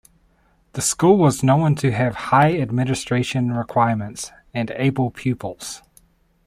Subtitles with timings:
[0.73, 5.83] The school was known to have high admission requirements and able pupils.